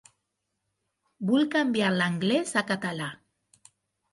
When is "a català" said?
2.63-3.11